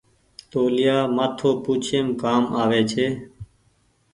توليآ 0.51 0.97
مآٿو 1.15 1.49
پوڇيم 1.63 2.05
ڪآم 2.21 2.43
آوي 2.61 2.81
ڇي۔ 2.91 3.05